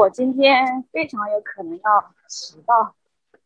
[0.00, 2.94] 我今天非常有可能要迟到，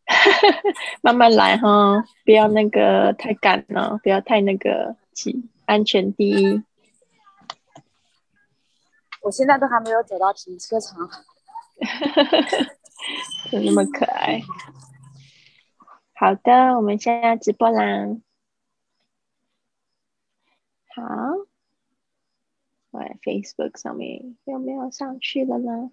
[1.03, 4.95] 慢慢来哈，不要那个太赶了，不要太那个，
[5.67, 6.63] 安全第一。
[9.23, 10.97] 我现在都还没有走到停车场，
[13.51, 14.41] 就那么可爱。
[16.15, 17.83] 好的，我们现在直播啦。
[20.95, 21.03] 好，
[22.93, 25.91] 我 Facebook 上面有没有上去了呢？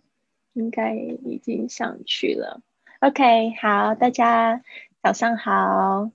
[0.54, 2.62] 应该已经上去了。
[3.00, 4.64] OK，好，大家
[5.02, 6.12] 早上好，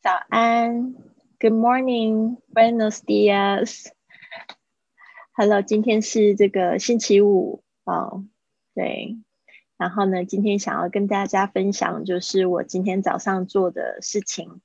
[0.00, 0.94] 早安
[1.38, 2.98] ，Good morning，Buenos
[5.36, 7.62] dias，Hello，今天是这个星期五。
[7.84, 8.24] 哦，
[8.74, 9.16] 对，
[9.76, 14.60] 然后呢，今天想要跟大家分享，就是我今天早上做的事情，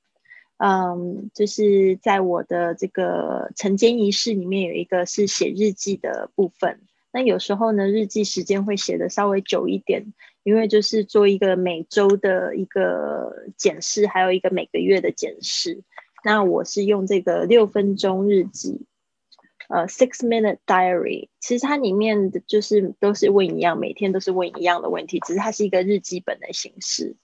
[0.58, 6.80] 嗯，就是在我的这个晨间仪式里面有一个是写日记的部分。
[7.18, 10.14] 那有时候呢，日记时间会写的稍微久一点，
[10.44, 15.82] 因为就是做一个每周的一个检视，还有一个每个月的检视。
[16.22, 18.86] 那我是用这个六分钟日记，
[19.68, 21.28] 呃，six minute diary。
[21.40, 27.16] 其实它里面的就是都是问一样，每天都是问一样的问题，只是它是一个日记本的形式。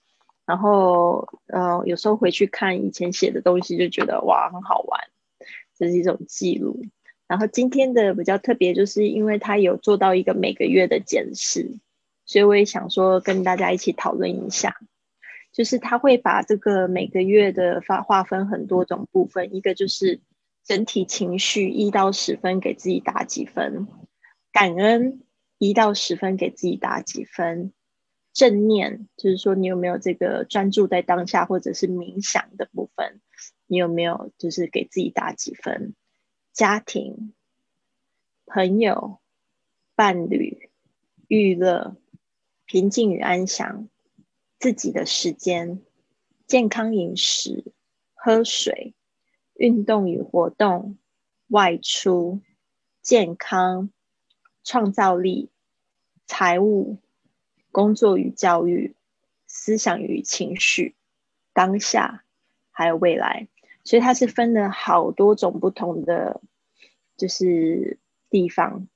[0.45, 5.01] 然后，呃，有时候回去看以前写的东西，就觉得哇，很好玩，
[5.79, 6.83] 这是一种记录。
[7.27, 11.79] 然后今天的比较特别，就是因为他有做到一个每个月的检视，
[12.27, 14.77] 所以我也想说跟大家一起讨论一下。
[15.53, 20.21] 就是他会把这个每个月的发划分很多种部分，一个就是
[20.65, 23.87] 整体情绪一到十分给自己打几分，
[24.53, 25.23] 感恩
[25.59, 27.73] 一到十分给自己打几分，
[28.33, 33.21] 正念就是说你有没有这个专注在当下或者是冥想的部分，
[33.69, 35.95] 你有没有就是给自己打几分。
[36.55, 37.35] 家庭、
[38.47, 39.19] 朋友、
[39.97, 40.71] 伴侣、
[41.27, 41.97] 娱乐、
[42.65, 43.89] 平静与安详、
[44.61, 45.83] 自己的时间、
[46.47, 47.73] 健康饮食、
[48.15, 48.95] 喝水、
[49.55, 50.97] 运动与活动、
[51.49, 52.41] 外出、
[53.03, 53.91] 健康、
[54.63, 55.51] 创造力、
[56.25, 56.99] 财务、
[57.73, 58.95] 工作与教育、
[59.49, 60.95] 思想与情绪、
[61.53, 62.25] 当下，
[62.71, 63.49] 还有未来。
[63.85, 66.41] 所以它是分了好多种不同的，
[67.17, 67.99] 就是
[68.31, 68.89] 地方，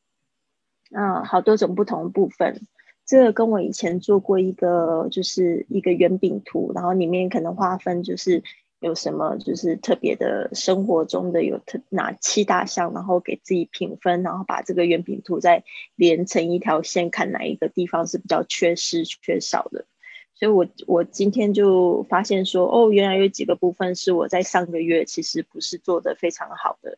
[0.93, 2.67] 啊，好多种不同部分。
[3.07, 8.43] 这个跟我以前做过一个，就是一个圆饼图，然后里面可能划分就是
[8.81, 15.65] 有什么，就是特别的生活中的有特哪七大项，然后给自己评分，然后把这个圆饼图再
[15.97, 19.87] 连成一条线，看哪一个地方是比较缺失、缺少的。
[20.39, 26.97] 所以，我我今天就发现说，哦，原来有几个部分是我在上个月其实不是做的非常好的，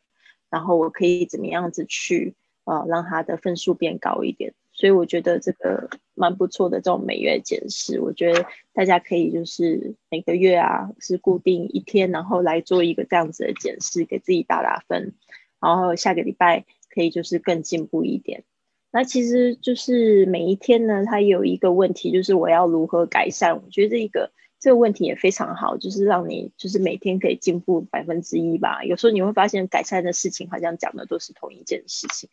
[0.51, 2.35] 然后我可以怎么样子去
[2.65, 4.53] 呃让他的分数变高一点。
[4.73, 15.15] 所以我觉得这个蛮不错的这种每月检视，我觉得大家可以就是每个月啊是固定一天，然后来做一个这样子的检视，给自己打打分，
[15.61, 18.45] 然后下个礼拜可以就是更进步一点。
[18.93, 23.55] 那其实就是每一天呢，它有一个问题，就是我要如何改善？
[23.55, 28.83] 我觉得这一个这个问题也非常好，就是让你就是每天可以进步百分之一吧。
[28.83, 32.29] 有时候你会发现改善的事情好像讲的都是同一件事情，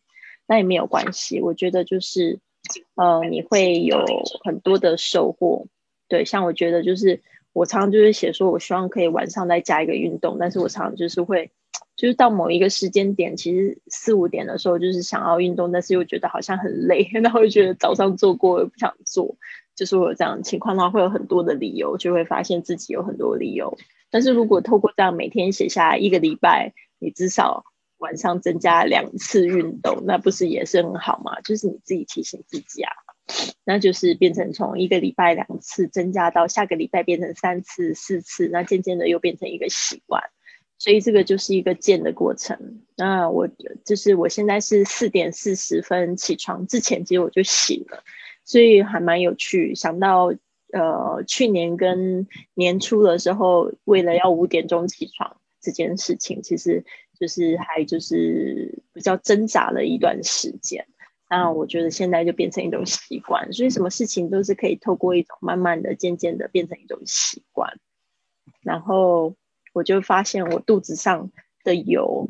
[0.47, 1.39] 那也没有关系。
[1.41, 2.39] 我觉得就是
[2.95, 4.03] 呃，你会有
[4.43, 5.67] 很多的收获。
[6.07, 7.21] 对，像我觉得就是
[7.53, 11.51] 我常常就是写说，我希望可以晚上再加一个运动，但是我常常就是会。
[11.97, 19.35] 就是到某一个时间点，其实四五点的时候，就是想要运动，但是又觉得好像很累， 然后又觉得早上做过又不想做，
[19.75, 23.77] 就是我有这样情况的话，会有很多的理由，就会发现自己有很多理由。
[24.11, 27.65] 但是如果透过这样每天写下来一个礼拜，你至少
[27.97, 31.41] 晚上增加两次运动，那不是也是很好吗？
[31.41, 32.91] 就是你自己提醒自己啊，
[33.65, 40.21] 那就是变成从一个礼拜两次增加到下个礼拜变成三次、四次，那渐渐的又变成一个习惯。
[40.79, 42.81] 所以这个就是一个渐的过程。
[42.95, 43.49] 那我
[43.83, 48.03] 就是我现在是四点四十分起床之前，其实我就醒了，
[48.45, 49.73] 所以还蛮有趣。
[49.73, 50.33] 想到
[50.71, 56.85] 呃去年跟年初的时候，为了要五点钟起床这件事情，其实
[57.19, 60.85] 就是还就是比较挣扎了一段时间。
[61.29, 67.79] 那我觉得现在就变成一种习惯，所以什么事情都是可以透过一种慢慢的、渐渐的变成一种习惯，
[68.61, 69.35] 然后。
[69.77, 71.31] 我就发现我肚子上
[71.63, 72.29] 的油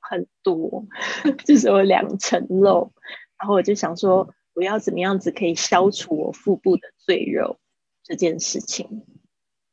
[0.00, 0.84] 很多，
[1.46, 2.92] 就是有两层肉，
[3.38, 7.58] 然后我就想说，我要怎么样子可以消除我腹部的赘肉
[8.02, 9.04] 这件事情。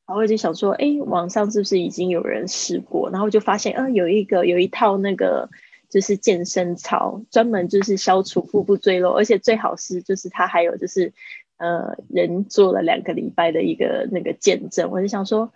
[0.06, 3.10] 然后我就想说，哎，网上是不是已经有人试过？
[3.10, 5.50] 然后就发现，嗯，有一个有一套那个。
[5.88, 11.14] 就是健身操，专门就是消除腹部赘肉，而且最好是就是他还有就是
[11.58, 15.54] 呃人做了两个礼拜的一个那个见证，我就想说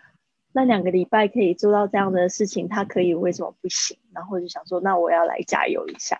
[0.51, 3.97] 那两个礼拜可以做到这样的事情，他可以为什么不行？
[4.13, 6.19] 然后就想说那我要来加油一下，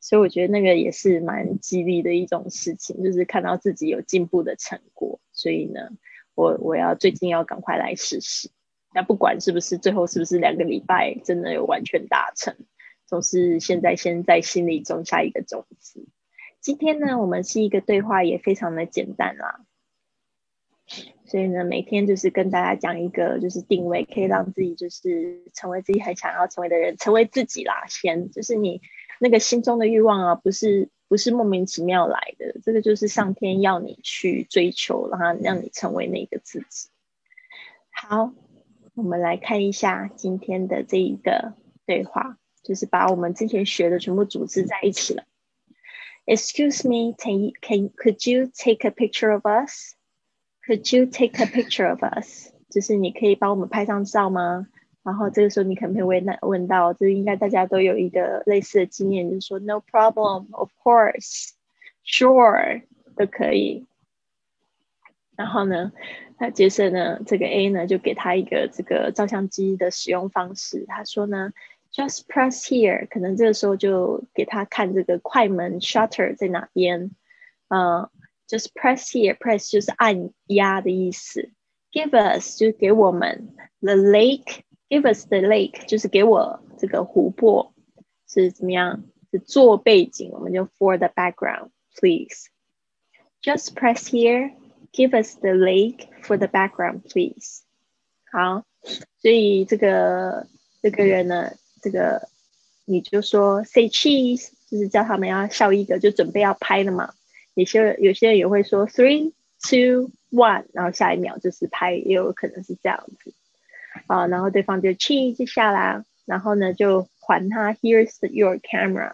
[0.00, 5.80] 所以我觉得那个也是蛮激励的一种事情，就是看到自己有进步的成果，所以呢，
[6.34, 8.50] 我我要最近要赶快来试试。
[8.92, 12.56] 那不管是不是最后是不是两个礼拜真的有完全达成，
[13.06, 16.06] 总是现在先在心里种下一个种子。
[16.60, 19.64] 今天呢，我们是一个对话，也非常的简单啦。
[21.24, 27.86] 所以呢，每天就是跟大家讲一个，就是定位，可以让自己就是成为自己很想要成为的人，成为自己啦。
[27.88, 28.80] 先就是你
[29.20, 36.88] 那个心中的欲望啊，不是不是莫名其妙来的，这个就是上天要你去追求，然后让你成为那个自己。
[37.90, 38.32] 好。
[38.96, 41.54] 我们来看一下今天的这一个
[41.86, 45.24] 对话，就是把我们之前学的全部组织在一起了。
[46.26, 49.94] Excuse me, can you can could you take a picture of us?
[50.70, 52.52] Could you take a picture of us?
[52.68, 54.68] 就是你可以帮我们拍张照吗？
[55.02, 61.54] 然后这个时候你可能会问问到，这应该大家都有一个类似的经验，就是说 No problem, of course,
[62.04, 62.82] sure
[63.16, 63.88] 都可以。
[65.34, 65.90] 然后呢？
[66.38, 70.84] 那接着呢，这个 A 呢就给他一个这个照相机的使用方式。
[70.86, 71.52] 他说呢
[71.92, 77.10] ，just press here，可能这个时候就给他看这个快门 shutter 在哪边。
[77.66, 78.08] 嗯
[78.49, 81.51] ，just press here，press 就是按压的意思。
[81.91, 87.73] Give us 就给我们 the lake，give us the lake 就是给我这个湖泊
[88.27, 89.03] 是怎么样？
[89.31, 97.63] 是做背景，我们就 for the background，please。Just press here。Give us the lake for the background, please.
[98.31, 98.63] 好，
[99.19, 100.47] 所以这个
[100.81, 101.51] 这个人呢，
[101.81, 102.29] 这个
[102.85, 107.13] 你就说 say cheese，就是叫他们要笑一个，就准备要拍了嘛。
[107.60, 113.34] 有些有些人也会说 three, two, one，然后下一秒就是拍，也有可能是这样子。
[114.06, 119.12] 啊，然后对方就切一下啦，然后呢就还他 here's your camera,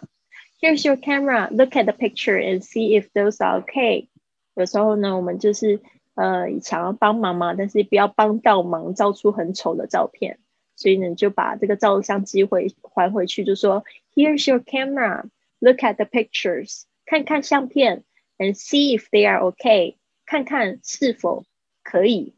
[0.61, 4.07] here's your camera, look at the picture and see if those are okay.
[4.55, 5.81] 有时候呢，我们就是
[6.15, 10.39] 呃想要帮忙嘛，但是不要帮到忙，照出很丑的照片。
[10.75, 13.83] 所以呢，就把这个照相机回还回去，就说
[14.13, 15.23] Here's your camera,
[15.59, 18.03] look at the pictures，看看相片
[18.38, 19.96] ，and see if they are okay，
[20.26, 21.44] 看看是否
[21.82, 22.34] 可以。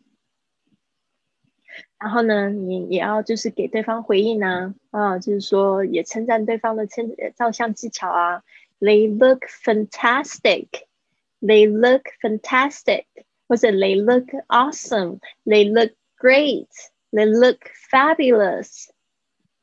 [1.99, 8.43] 然后呢，你也要就是给对方回应啊，啊，就是说也称赞对方的称照相技巧啊，
[8.81, 13.05] They look fantastic。They look fantastic，
[13.47, 17.59] 或者 They look awesome，They look great，They look
[17.91, 18.87] fabulous。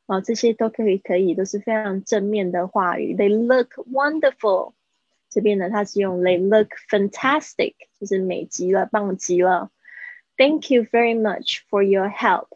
[0.06, 3.16] 哦，这些都可以，可以都是非常正面的话语。
[3.16, 4.74] They look wonderful。
[5.37, 9.71] 这边呢，它是用 They look fantastic，就是美极了，棒极了。
[10.39, 12.47] Thank you very much for your help。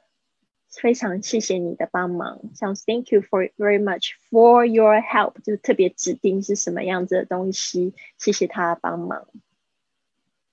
[0.71, 9.29] 非常谢谢你的帮忙，像 Thank you for very much for your help，就特别指定是什么样子的东西，谢谢他帮忙。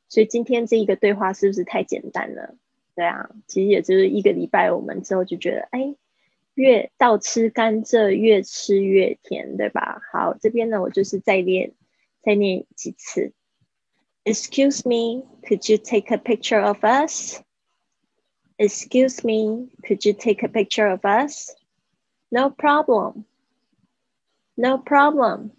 [0.10, 2.58] 所以今天这一个对话是不是太简单了？
[2.94, 5.96] 对啊，其实也就是一个礼拜，我们之后就觉得，哎，
[6.56, 10.02] 越倒吃甘蔗越吃越甜，对吧？
[10.12, 11.72] 好，这边呢，我就是再练，
[12.27, 13.33] 再念几次。
[14.25, 17.43] Excuse me, could you take a picture of us?
[18.59, 21.55] Excuse me, could you take a picture of us?
[22.31, 23.25] No problem.
[24.57, 25.53] No problem.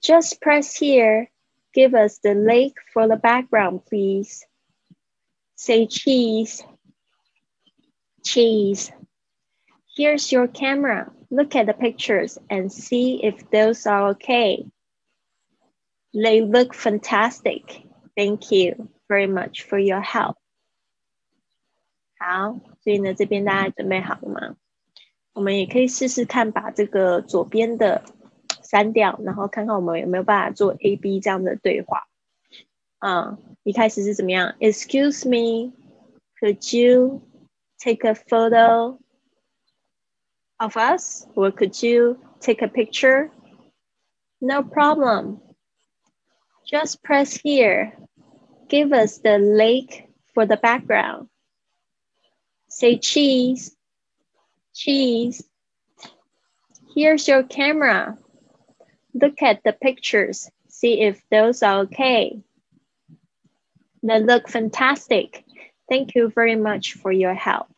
[0.00, 1.30] Just press here.
[1.74, 4.44] Give us the lake for the background, please.
[5.56, 6.62] Say cheese.
[8.24, 8.92] Cheese.
[9.96, 11.10] Here's your camera.
[11.30, 14.66] Look at the pictures and see if those are okay.
[16.14, 17.86] They look fantastic.
[18.16, 20.36] Thank you very much for your help.
[22.18, 24.56] 好，所以呢，这边大家准备好了吗？
[25.32, 28.04] 我们也可以试试看，把这个左边的
[28.62, 32.06] 删掉，然后看看我们有没有办法做 A B 这样的对话。
[33.00, 34.54] 嗯，一开始是怎么样？
[34.60, 35.72] Excuse me,
[36.38, 37.22] could you
[37.78, 38.98] take a photo
[40.58, 43.30] of us, or could you take a picture?
[44.38, 45.40] No problem.
[46.66, 47.96] Just press here.
[48.68, 51.28] Give us the lake for the background.
[52.68, 53.76] Say cheese.
[54.74, 55.44] Cheese.
[56.94, 58.16] Here's your camera.
[59.14, 60.50] Look at the pictures.
[60.68, 62.40] See if those are okay.
[64.02, 65.44] They look fantastic.
[65.88, 67.68] Thank you very much for your help.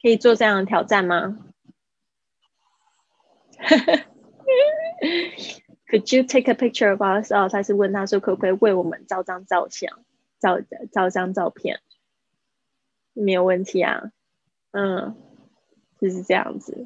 [0.00, 1.36] 可以做这样的挑战吗？
[5.91, 7.33] Could you take a picture of us？
[7.33, 10.05] 哦，他是问他说可不可以为我们照张照相，
[10.39, 11.81] 照照张照片？
[13.11, 14.13] 没有问题啊，
[14.71, 15.17] 嗯，
[15.99, 16.85] 就是这样子。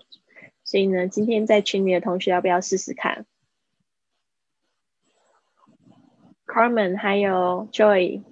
[0.63, 3.27] 所以呢，今天在群里的同学要不要试试看
[6.47, 8.23] ？Carmen 还有 Joy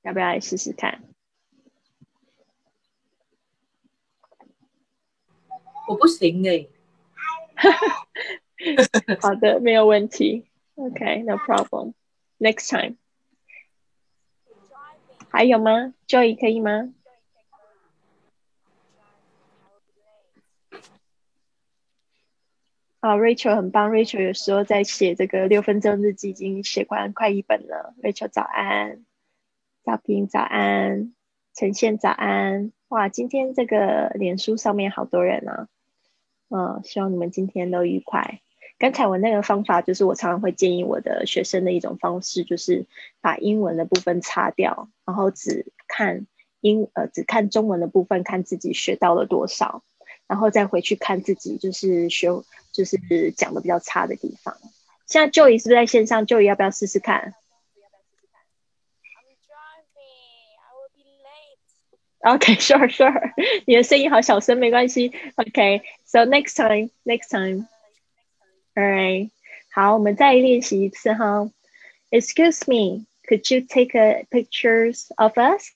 [0.00, 1.02] 要不要来试试看？
[5.88, 6.68] 我不行哎。
[9.20, 10.46] 好的，没有问题。
[10.74, 11.94] OK，no problem。
[12.38, 12.96] Next time。
[15.30, 16.92] 还有吗？Joy 可以吗？
[23.00, 27.94] 啊，Rachel 很棒，Rachel 有时候在写这个六分钟日记，已经写完快一本了。
[28.00, 29.04] Rachel 早安，
[29.84, 31.12] 赵平早安，
[31.54, 32.70] 陈宪早安。
[32.88, 35.68] 哇，今天这个脸书上面好多人啊。
[36.50, 38.40] 嗯，希望你们今天都愉快。
[38.82, 42.84] 刚才我那个方法，就是我常常会建议我的学生的一种方式，就是
[43.20, 46.26] 把英文的部分擦掉，然后只看
[46.60, 49.84] 英呃只看中文的部分，看自己学到了多少。
[50.26, 54.56] 然后再回去看自己，就是学，就是讲的比较差的地方。
[55.06, 57.34] 现在 Joey 是不是在线上？Joey 要不要试试看
[62.22, 63.32] ？Okay, sure, sure。
[63.64, 65.10] 你的声音好小声，没关系。
[65.36, 67.68] Okay, so next time, next time.
[68.75, 69.31] Alright，
[69.73, 71.51] 好，我们再练习一次哈。
[72.11, 75.69] Excuse me, could you take a pictures of us?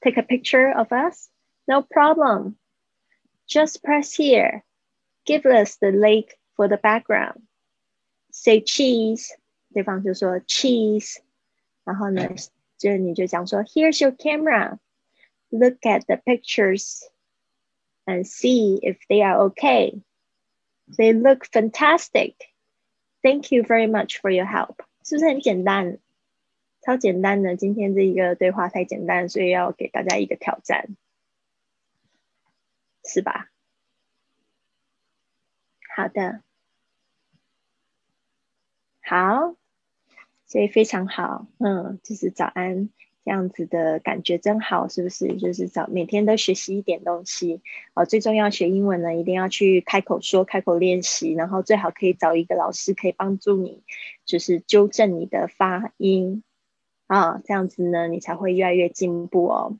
[0.00, 1.28] Take a picture of us?
[1.66, 2.56] No problem.
[3.48, 4.62] Just press here.
[5.24, 7.42] Give us the lake for the background.
[8.30, 9.28] Say cheese，
[9.72, 11.16] 对方就说 cheese，
[11.84, 12.28] 然后呢，
[12.78, 14.78] 就你就讲说 Here's your camera.
[15.50, 17.00] Look at the pictures
[18.06, 20.00] and see if they are okay.
[20.87, 22.35] They look fantastic.
[23.23, 24.77] Thank you very much for your help.
[25.03, 25.99] 是不是很简单？
[26.81, 30.95] 超简单的，今天这一个对话太简单，所以要给大家一个挑战。
[33.03, 33.49] 是吧？
[35.95, 36.41] 好的，
[39.01, 39.55] 好，
[40.45, 42.89] 所以非常好，嗯，就是早安
[43.25, 45.35] 这样子的感觉真好，是不是？
[45.37, 47.61] 就是找每天都学习一点东西，
[47.95, 53.81] 哦，最重要学英文呢，一定要去开口说，开口练习，然后最好可以找一个老师可以帮助你，
[54.25, 56.43] 就是纠正你的发音，
[57.07, 59.77] 啊，这样子呢，你才会越来越进步哦。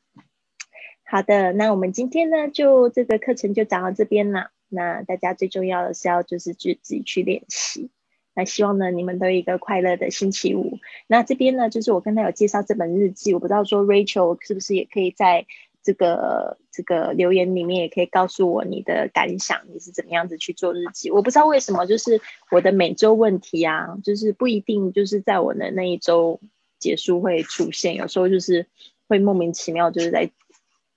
[1.04, 4.50] 好的，那我们今天呢，就这个课程就讲到这边了。
[4.68, 7.92] 那大家最重要的是要就是去自己去练习。
[8.36, 10.78] 那希望呢，你们都有一个快乐的星期五。
[11.08, 15.46] 那这边呢，就是我跟他有介绍这本日记，我不知道说 Rachel 是不是也可以在
[15.82, 21.10] 这个这个留言里面也可以告诉我你的感想，你是怎么样子去做日记？
[21.10, 26.40] 我不知道为什么，就是我的每周问题啊，就是不一定就是在我的那一周
[26.78, 28.68] 结束会出现，有时候就是
[29.08, 30.30] 会莫名其妙就是在。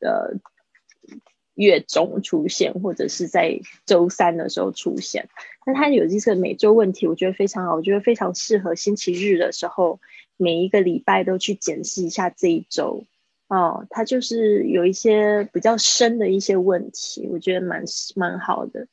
[0.00, 0.30] 呃，
[1.58, 5.28] 月中出现，或者是在周三的时候出现。
[5.66, 9.98] 那它有这个每周问题，我觉得非常好，我觉得非常适合星期日的时候，
[10.36, 13.04] 每一个礼拜都去检视一下这一周。
[13.48, 17.82] 哦，它就是有一些比较深的一些问题，我觉得蛮
[18.14, 18.86] 蛮好的。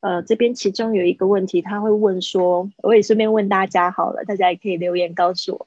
[0.00, 5.66] 呃，这边其中有一个问题，他会问说，我也顺便问大家好了，大家也可以留言告诉我，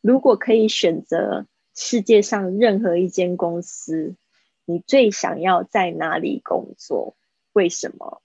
[0.00, 1.46] 如果可以选择。
[1.76, 4.14] 世界上任何一间公司，
[4.64, 7.16] 你最想要在哪里工作？
[7.52, 8.22] 为什么？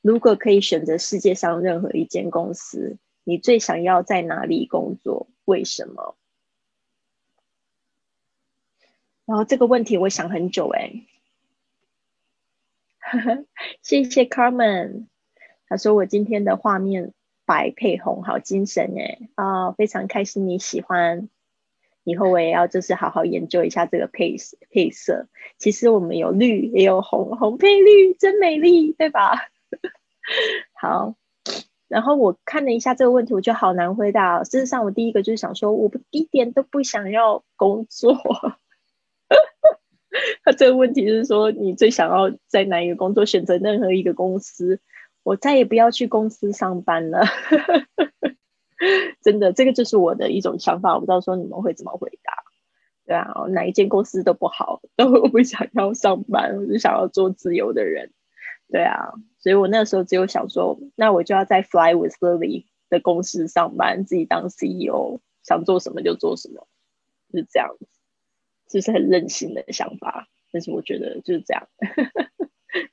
[0.00, 5.28] 如果可以选择世界上任何一间公司，你最想要在哪里工作？
[5.44, 6.16] 为什么？
[9.26, 11.04] 然后这个问题我想很久哎，
[13.82, 15.06] 谢谢 Carmen，
[15.68, 17.12] 他说我今天的画面
[17.44, 21.28] 白配红，好精神哎啊，非常开心你喜欢。
[22.08, 24.36] 以后我也要就是好好研究一下这个配
[24.70, 25.28] 配色。
[25.58, 29.36] 其实我们有绿也有红，红配绿真美丽，对吧？
[30.74, 31.14] 好，
[31.88, 34.42] 然后我看了一下这个问题，我就好难回答。
[34.44, 38.16] 事实上，我第一个就是想说，我不一点都不想要工作。
[40.42, 43.26] 他这个问题是说，你最想要在哪一个工作？
[43.26, 44.80] 选择任何一个公司，
[45.22, 47.24] 我再也不要去公司上班了。
[49.22, 52.32] 真的，这个就是我的一种想法，我不知道说你们会怎么回答。
[53.06, 58.12] 对啊，哪一间公司都不好， 都不想要上班，我就想要做自由的人。
[58.70, 66.66] 对啊，所以我那时候只有想说，那我就要在 Fly with Lily 的公司上班，自己当 CEO，想做什么就做什么，
[67.32, 67.86] 是这样子，
[68.68, 70.28] 就是很任性的想法。
[70.52, 71.66] 但是我觉得就是这样。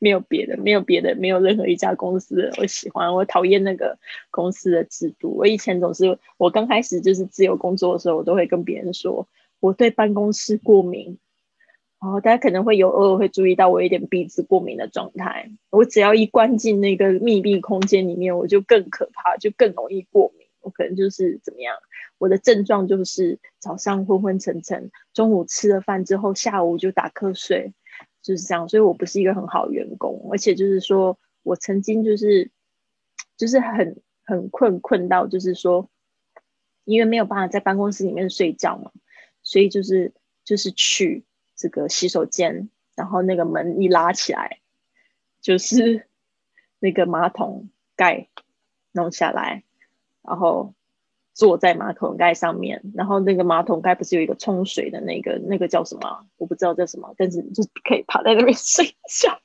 [0.05, 3.11] 没有别的，没有别的，没有任何一家公司我喜欢。
[3.11, 3.97] 我讨厌那个
[4.29, 5.35] 公司的制度。
[5.35, 9.27] 我以前总是，我刚开始就是自由工作的时候，我都会跟别人说
[9.59, 11.17] 我对办公室过敏。
[11.99, 15.49] 然后大家可能会有偶尔会注意到我有点鼻子过敏的状态。
[15.71, 20.45] 我只要一关进那个密闭空间里面，我就更可怕，就更容易过敏。
[20.61, 21.75] 我可能就是怎么样？
[22.19, 27.73] 我的症状就是早上昏昏沉沉，中午吃了饭之后，下午就打瞌睡。
[28.25, 32.49] 就是这样，所以我不是一个很好的员工，而且就是说我曾经就是
[33.37, 35.87] 就是很很困困到，就是说
[36.85, 38.91] 因为没有办法在办公室里面睡觉嘛，
[39.43, 40.11] 所以就是
[40.43, 41.23] 就是去
[41.55, 44.59] 这个洗手间，然后那个门一拉起来，
[45.39, 46.07] 就是
[46.79, 48.27] 那个马桶盖
[48.91, 49.63] 弄下来，
[50.23, 50.74] 然后。
[51.35, 56.25] 坐在马桶盖上面，然后那个马桶盖不是有一个冲水的那个，那个叫什么？
[56.37, 59.37] 我不知道叫什么，但是就可以趴在那边睡觉，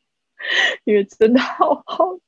[0.84, 2.18] 因为真的好好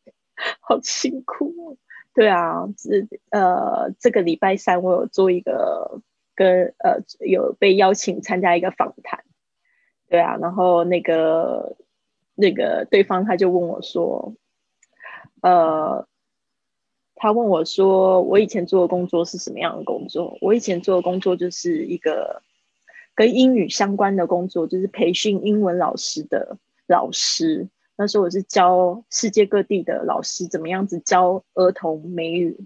[0.60, 1.78] 好辛苦。
[2.12, 6.02] 对啊，这呃这个礼拜三我有做一个
[6.34, 9.24] 跟呃有被邀请参加一个访谈，
[10.10, 11.74] 对啊，然后那个
[12.34, 14.34] 那个对方他就问我说，
[15.40, 16.06] 呃。
[17.22, 22.40] 他问我说：“我以前做的工作是什么样的工作？”我以前做的工作就是一个
[23.14, 27.68] 跟英语相关的工作，就是培训英文老师的老师。
[27.96, 32.64] 那时候我是教世界各地的老师怎么样子教儿童美语。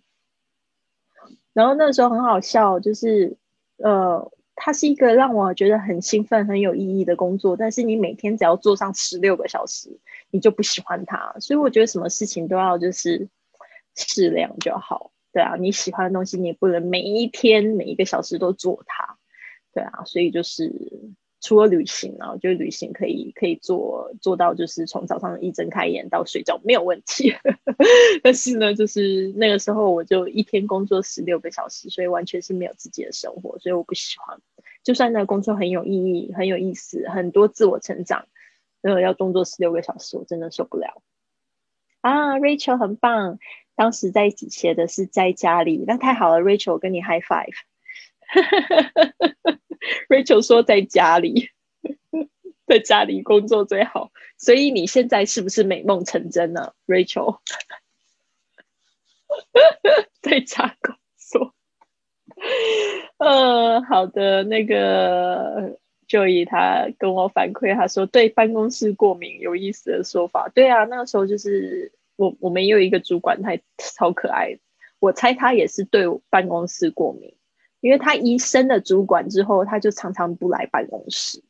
[1.52, 3.36] 然后那时候很好笑，就是
[3.78, 7.56] 呃，它是一个让我觉得很兴奋、很有意义的工作。
[7.56, 9.98] 但是你每天只要做上十六个小时，
[10.30, 11.34] 你就不喜欢它。
[11.40, 13.28] 所以我觉得什么事情都要就是。
[13.94, 19.18] 适量就好，对啊，你喜欢的东西，你也不能每一天每一个小时都做它，
[19.72, 20.72] 对啊，所以就是
[21.40, 27.34] 除了旅行啊，我觉得旅行可以可以做做到，就是从早上一睁开眼到睡觉没有问题。
[28.22, 34.40] 但是呢，就是那个时候我就一天工作十六个小时，所以完全是没有自己的生活，所以我不喜欢。
[34.82, 38.26] 就算那工作很有意义、很有意思、很多自我成长，
[38.82, 41.02] 呃，要工作十六个小时，我真的受不了。
[42.00, 43.38] 啊，Rachel 很棒。
[43.76, 47.54] 当时在一起写的是在家里，那太好了，Rachel 跟你 High Five。
[50.08, 51.50] Rachel 说在家里，
[52.66, 57.40] 在家里工作最好，所以你现在是不是美梦成真了，Rachel？
[60.22, 61.52] 在家工作。
[63.18, 70.48] 呃，好的，那个 Joey 他跟我反馈，他说对办公室过敏，有意思的说法。
[70.54, 71.92] 对啊，那个时候就是。
[72.16, 74.58] 我我们有一个主管，他超可爱。
[75.00, 77.36] 我猜他也是对办公室过敏，
[77.80, 81.44] 因为他一升了主管之后，他就常常不来办公室。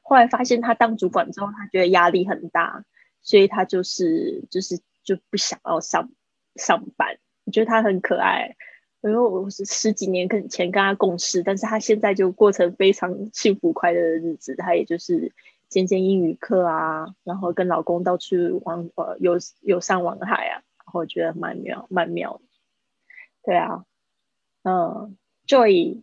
[0.00, 2.84] 后来发现他当主管之后，他觉得压力很大，
[3.20, 6.10] 所以他就是就是就不想要上
[6.54, 7.18] 上班。
[7.44, 8.56] 我觉得他很可爱，
[9.02, 14.54] 因为我是十几年跟前跟他共事，但是他现在就过成非常幸福快乐的日子。
[14.56, 15.32] 他也就是。
[15.68, 22.42] 兼兼英语课啊，然后跟老公到处玩呃游游山玩海啊，然后我觉得蛮妙蛮妙的。
[23.42, 23.84] 对啊，
[24.62, 26.02] 嗯，Joy，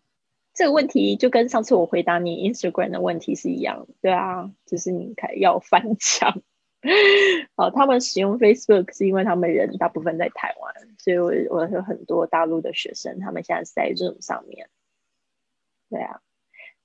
[0.54, 3.94] 这个问题就跟上次我回答你 Instagram 的问题是一样的。
[4.02, 6.42] 对啊，就是你看要翻墙。
[7.56, 14.68] 好，他们使用 Facebook 是因为他们人大部分在台湾，所以我我有很多大陆的学生，他们现在是在 Zoom 上面。
[15.90, 16.20] 对啊，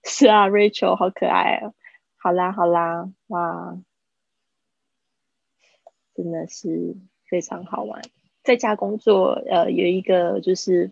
[0.04, 1.72] 是啊，Rachel 好可爱啊。
[2.20, 3.78] 好啦好啦，哇，
[6.16, 6.96] 真的是
[7.30, 8.02] 非常好玩。
[8.42, 10.90] 在家工作，呃，有一个就是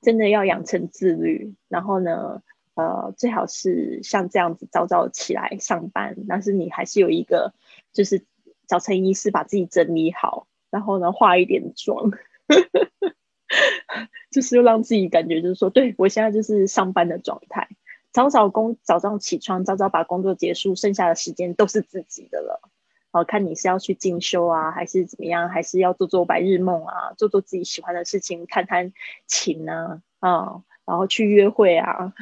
[0.00, 1.56] 真的要养成自律。
[1.68, 2.40] 然后呢，
[2.74, 7.52] 呃，最好是像这样子早早起来上班，但是你还是有一个
[7.92, 8.24] 就是
[8.68, 12.12] 早晨仪式，把自己整理好，然后呢化一点妆，
[14.30, 17.70] 就是让自己感觉就是说，对我现在就是上班的状态。
[18.14, 22.70] 早早工早上起床，早早把工作结束，剩下的时间都是自己的了。
[23.10, 25.48] 好看你是要去进修啊，还是怎么样？
[25.48, 28.92] 还是要做做白日梦啊，做做自己喜欢的事情，弹弹
[29.26, 32.14] 琴啊，啊，然后去约会啊。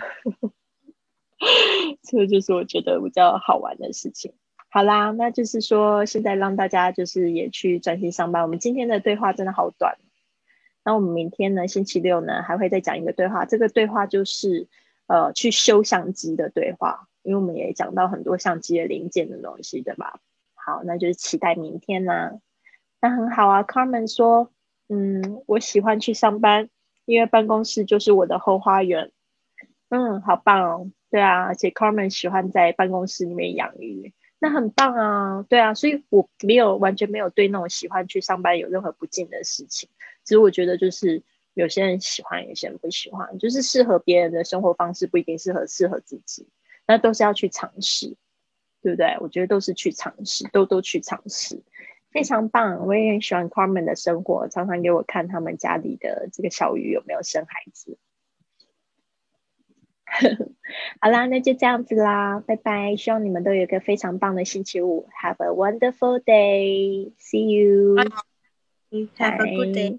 [2.03, 4.33] 这就是我觉得比较好玩的事情。
[4.71, 8.43] 好啦，那就是说现在让大家就是也去专心上班。
[8.43, 9.99] 我们今天的对话真的好短。
[10.87, 13.45] 那我们明天呢，星期六呢，还会再讲一个对话。
[13.45, 14.69] 这个对话就是。
[15.07, 20.21] 呃，去修相机的对话，因为我们也讲到很多相机的零件的东西，对吧？
[20.55, 22.41] 好，那就是期待明天呢。
[23.01, 24.53] 那很好啊，Carmen 说，
[24.89, 26.69] 嗯，我喜欢去上班，
[27.05, 29.11] 因为办公室就是我的后花园。
[29.89, 30.91] 嗯，好棒哦。
[31.11, 39.91] 对啊，而且 Carmen 喜欢在办公室里面养鱼，那很棒啊，对啊，所以我没有完全没有对那种喜欢去上班有任何不敬的事情，
[40.25, 41.23] 只是我觉得就是
[41.55, 46.49] 有些人喜欢，有些人不喜欢，就是适合别人的生活方式不一定适合适合自己，
[46.87, 48.17] 那都是要去尝试，
[48.83, 49.17] 对不对？
[49.21, 51.63] 我觉得都是去尝试，都都去尝试，
[52.11, 52.87] 非常棒。
[52.87, 57.99] 我也很喜欢 Carmen 的生活，常常给我看他们家里的这个小鱼有没有生孩子。
[61.01, 62.97] 好啦，那就这样子啦，拜拜！
[62.97, 67.13] 希望你们都有一个非常棒的星期五，Have a wonderful day.
[67.19, 67.97] See you.
[69.17, 69.99] Have a good day.